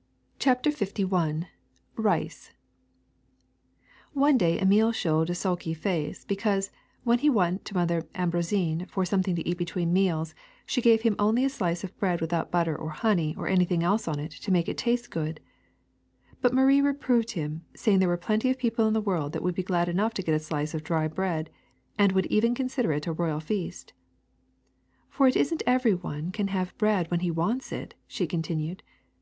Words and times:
''CHAPTER 0.38 0.70
LI 0.70 1.44
KICE 1.94 2.50
ONE 4.14 4.38
day 4.38 4.58
Emile 4.58 4.90
showed 4.92 5.28
a 5.28 5.34
sulky 5.34 5.74
face 5.74 6.24
because, 6.24 6.70
when 7.04 7.18
he 7.18 7.28
went 7.28 7.66
to 7.66 7.74
Mother 7.74 8.08
Ambroisine 8.14 8.86
for 8.88 9.04
some 9.04 9.22
thing 9.22 9.36
to 9.36 9.46
eat 9.46 9.58
between 9.58 9.92
meals, 9.92 10.34
she 10.64 10.80
gave 10.80 11.02
him 11.02 11.14
only 11.18 11.44
a 11.44 11.50
slice 11.50 11.84
of 11.84 11.94
bread 11.98 12.22
without 12.22 12.50
butter 12.50 12.74
or 12.74 12.88
honey 12.88 13.34
or 13.36 13.48
anything 13.48 13.82
else 13.82 14.08
on 14.08 14.18
it 14.18 14.30
to 14.30 14.50
make 14.50 14.66
it 14.66 14.78
taste 14.78 15.10
good. 15.10 15.40
But 16.40 16.54
Marie 16.54 16.80
reproved 16.80 17.32
him, 17.32 17.66
saying 17.76 17.98
there 17.98 18.08
were 18.08 18.16
plenty 18.16 18.48
of 18.48 18.56
people 18.56 18.86
in 18.88 18.94
the 18.94 19.02
world 19.02 19.32
that 19.34 19.42
would 19.42 19.54
be 19.54 19.62
glad 19.62 19.90
enough 19.90 20.14
to 20.14 20.22
get 20.22 20.34
a 20.34 20.38
slice 20.38 20.72
of 20.72 20.82
dry 20.84 21.06
bread 21.06 21.50
and 21.98 22.12
would 22.12 22.24
even 22.28 22.54
consider 22.54 22.92
it 22.92 23.06
a 23.06 23.12
royal 23.12 23.40
feast. 23.40 23.92
*' 24.36 24.64
For 25.10 25.28
it 25.28 25.36
is 25.36 25.52
n 25.52 25.58
't 25.58 25.64
every 25.66 25.94
one 25.94 26.32
can 26.32 26.48
have 26.48 26.74
bread 26.78 27.10
when 27.10 27.20
he 27.20 27.30
wants 27.30 27.72
it,'' 27.72 27.92
she 28.06 28.26
continued. 28.26 28.82